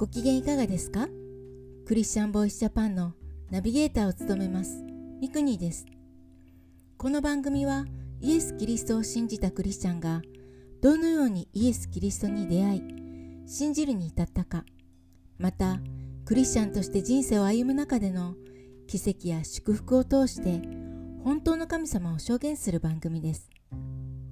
[0.00, 1.08] ご機嫌いかがですか？
[1.86, 3.12] クリスチャンボイスジャパンの
[3.50, 4.82] ナビゲーターを務めます。
[5.20, 5.84] ミクニです。
[6.96, 7.84] この番組は
[8.18, 10.22] イエス・キリストを信じたクリスチャンが
[10.80, 12.82] どのようにイエス・キリストに出会い
[13.46, 14.64] 信じるに至ったか
[15.36, 15.78] また
[16.24, 18.36] クリスチャンとして人生を歩む中での
[18.86, 20.62] 奇跡や祝福を通して
[21.24, 23.50] 本当の神様を証言する番組です。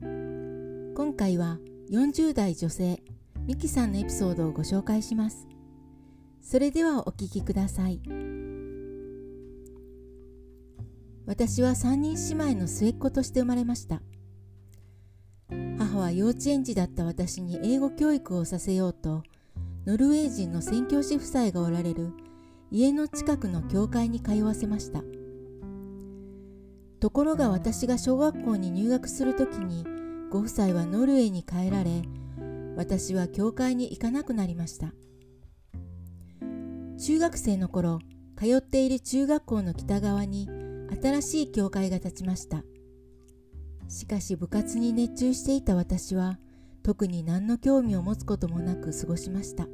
[0.00, 1.58] 今回は
[1.90, 3.02] 40代女性
[3.50, 5.48] ミキさんのエピソードをご紹介します。
[6.40, 8.00] それではお聞きください。
[11.26, 14.02] 私は3人姉妹の末っ子として生まれました。
[15.78, 19.24] 母は幼稚園児だった私に英語教育をさせようと
[19.84, 22.12] ノルウェー人の宣教師夫妻がおられる
[22.70, 25.02] 家の近くの教会に通わせました。
[27.00, 29.84] ところが私が小学校に入学する時に
[30.30, 32.04] ご夫妻はノルウェーに帰られ
[32.80, 34.94] 私は教会に行かなくなりました。
[36.96, 37.98] 中学生の頃
[38.38, 40.48] 通っている中学校の北側に
[41.02, 42.64] 新しい教会が建ちました。
[43.90, 46.38] しかし部活に熱中していた私は
[46.82, 49.68] 特に何の興味を持つこともなく過ごしました。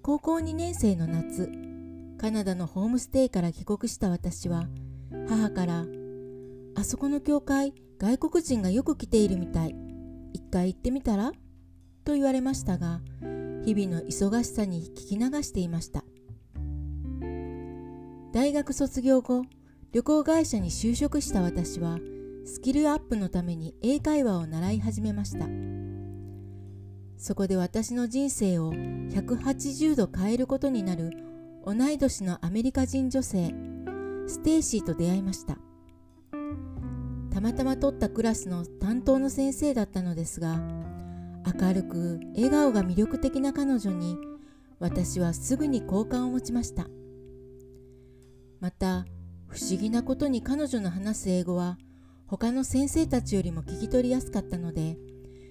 [0.00, 1.52] 高校2年生の夏
[2.16, 4.66] カナダのホームステイから帰国した私は
[5.28, 5.84] 母から
[6.74, 9.87] 「あそこの教会外国人がよく来ているみたい。
[10.32, 11.32] 一回行ってみたら?」
[12.04, 13.00] と言われましたが
[13.64, 16.04] 日々の忙しさに聞き流していました。
[18.32, 19.44] 大学卒業後
[19.92, 21.98] 旅行会社に就職した私は
[22.44, 25.46] スキルアップのために英会話を習い始めました。
[27.16, 31.10] そこで私の人生を180度変えることになる
[31.66, 33.52] 同い年のアメリカ人女性
[34.26, 35.58] ステイシーと出会いました。
[37.38, 40.60] たまたま取ったクラスの担当の先生だったのですが
[41.60, 44.18] 明るく笑顔が魅力的な彼女に
[44.80, 46.88] 私はすぐに好感を持ちました。
[48.58, 49.06] また
[49.46, 51.78] 不思議なことに彼女の話す英語は
[52.26, 54.96] 他の先生たちよりも聞き取りやすかったので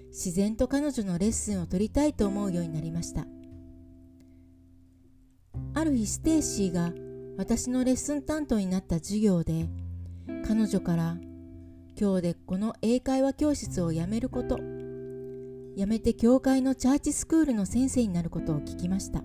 [0.10, 3.26] 自然と彼女のレッスンを取りたいと思うようになりました。
[5.74, 6.92] ある日ステイシーが
[7.38, 9.70] 私のレッスン担当になった授業で
[10.46, 11.18] 彼女から
[12.00, 14.60] 今日でこの英会話教室を辞めること。
[15.76, 19.24] 辞めて教会のチャーチスクールの先生になることを聞きました。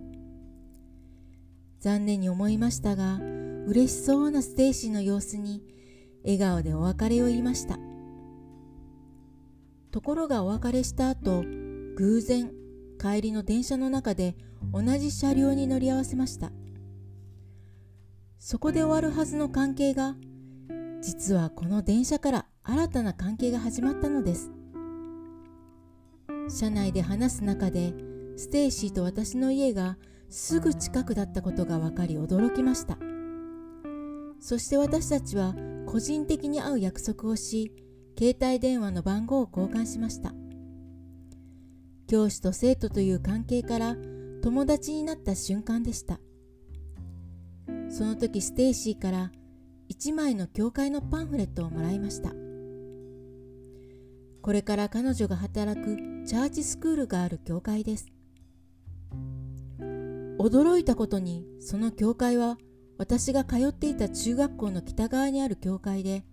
[1.81, 3.19] 残念に思いましたが
[3.66, 5.62] 嬉しそうなステイシーの様子に
[6.25, 7.78] 笑顔でお別れを言いました。
[9.91, 11.44] ところがお別れした後
[11.97, 12.53] 偶然
[12.99, 14.34] 帰りの電車の中で
[14.72, 16.53] 同じ車両に乗り合わせました。
[18.39, 20.16] そこで終わるはずの関係が
[21.03, 24.50] 実はこの電車から新たな関係が始まったのです。
[26.49, 27.95] 車内で話す中で
[28.37, 29.97] ステイシーと私の家が
[30.28, 32.99] すぐ近くだったことが分かり驚きました。
[34.41, 35.55] そして私たちは
[35.87, 37.72] 個人的に会う約束をし
[38.19, 40.33] 携帯電話の番号を交換しました。
[42.06, 43.97] 教師と生徒という関係から
[44.43, 46.21] 友達になった瞬間でした。
[47.89, 49.33] その時ステイシーから
[49.91, 52.41] 1枚の教会のパンフレットをもらいました。
[54.42, 58.06] これから彼女が働くチャーチスクールがある教会です。
[60.38, 62.58] 驚いたことにその教会は
[62.98, 66.25] 私が通っていた中学校の北側にある教会で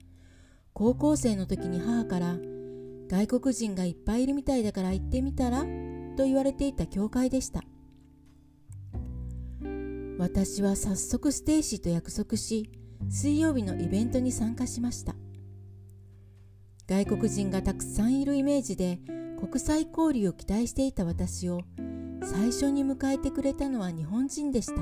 [0.74, 2.38] 高校生の時に母から
[3.08, 5.62] 外国人がいっぱいいるみたいだから行ってみたら
[6.18, 7.62] と言われていた教会でした。
[10.18, 12.70] 私は早速ステイシーと約束し
[13.10, 15.16] 水曜日のイベントに参加しました。
[16.90, 18.98] 外国人がたくさんいるイメージで
[19.40, 21.62] 国際交流を期待していた私を
[22.24, 24.82] 最初に迎えてくれたのは日本人でした。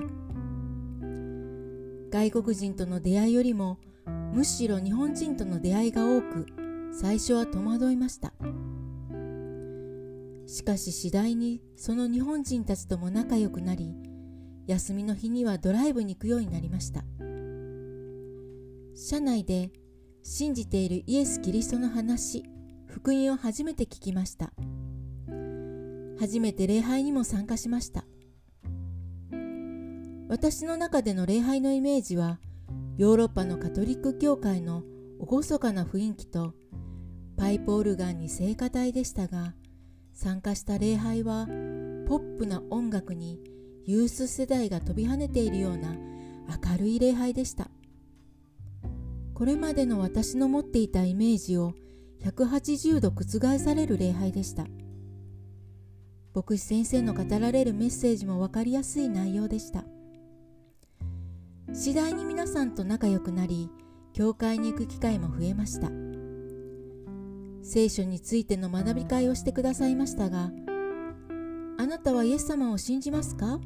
[2.09, 3.77] 外国人との出会いよりも
[4.33, 6.45] むしろ日本人との出会いが多く
[6.93, 8.31] 最初は戸惑いました。
[10.45, 13.93] しかし次第にその日本人たちとも仲良くなり
[14.65, 17.03] 休みの日にはドライブに行くようになりました。
[18.95, 19.71] 車内で
[20.29, 22.43] 信じているイエス・キリストの話
[22.85, 24.51] 福音を初めて聞きました。
[26.19, 28.03] 初めて礼拝にも参加しました。
[30.27, 32.39] 私の中での礼拝のイメージは
[32.97, 34.83] ヨーロッパのカトリック教会の
[35.17, 36.53] 厳かな雰囲気と
[37.37, 39.53] パイプオルガンに聖歌隊でしたが
[40.13, 41.45] 参加した礼拝は
[42.05, 43.39] ポップな音楽に
[43.85, 47.69] ユース世代が飛び跳ねているような明るい礼拝でした。
[49.37, 51.75] これまでの私の持っていたイメージを
[52.23, 54.65] 180度覆される礼拝でした。
[56.33, 59.83] 牧師先生の語られるメッセージも分かりやすい内容でした。
[61.71, 63.69] 次第に皆さんと仲良くなり
[64.11, 65.91] 教会に行く機会も増えました。
[67.61, 70.49] 聖書についての学び会をしてくださいましたが
[71.77, 73.59] あなたはイエス様を信じますか？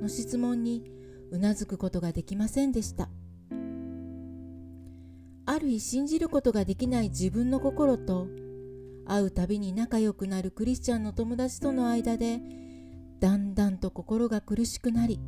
[0.00, 0.84] の質問に
[1.32, 3.08] うなずくことができませんでした。
[5.62, 8.26] る日信じることができない自分の心と
[9.06, 12.40] 会うたびに仲良くなるクリスチャンの友達との間で
[13.20, 15.20] だんだんと心が苦しくなり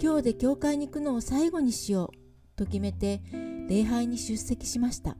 [0.00, 2.16] 今日で教会に行くのを最後にしよう
[2.56, 3.22] と決めて
[3.68, 5.16] 礼拝に出席しました。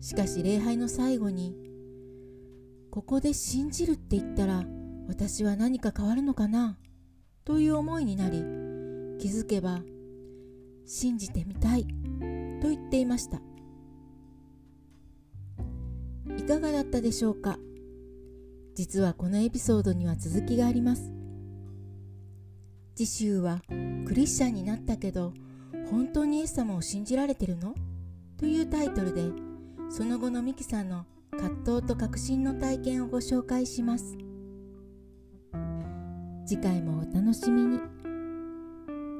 [0.00, 1.54] しかし礼拝の最後に
[2.90, 4.64] ここで信じるって言ったら
[5.08, 6.78] 私は何か変わるのかな？
[7.44, 8.38] という思いになり
[9.18, 9.80] 気づけば
[10.92, 11.84] 信じてみたい。
[12.60, 13.40] と言っていました。
[16.36, 17.58] いかがだったでしょうか？
[18.74, 21.12] 実はこのエピソードには続きがあります。
[22.96, 23.62] 次週は
[24.04, 25.32] クリスチャンになったけど
[25.92, 27.76] 本当にイエス様を信じられてるの？
[28.36, 29.22] というタイトルで
[29.90, 34.18] その後のミキさんの葛藤と確信の体験をご紹介します。
[36.44, 37.78] 次回もお楽しみに。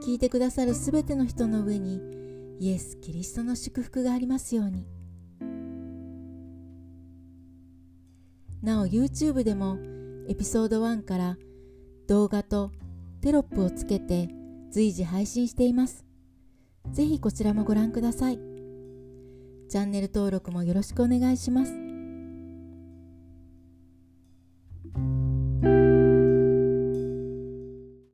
[0.03, 2.01] 聞いてくださるすべての人の上に
[2.59, 4.87] イエス・キリストの祝福がありますように。
[8.63, 9.79] なお YouTube でも
[10.29, 11.37] エピソード1から
[12.07, 12.73] 動画と
[13.21, 14.29] テロップをつけて
[14.71, 16.05] 随時配信しています。
[16.93, 18.39] ぜひこちらもご覧ください。
[19.69, 21.73] チャンネル登録もよろしくお願いします。